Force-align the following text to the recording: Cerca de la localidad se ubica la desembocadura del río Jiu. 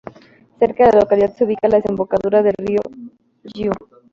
Cerca 0.57 0.87
de 0.87 0.93
la 0.93 0.99
localidad 1.01 1.35
se 1.35 1.43
ubica 1.43 1.67
la 1.67 1.75
desembocadura 1.77 2.41
del 2.41 2.55
río 2.57 2.79
Jiu. 3.53 3.71